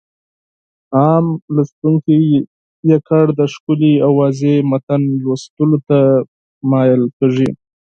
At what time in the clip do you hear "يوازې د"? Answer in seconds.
2.91-3.39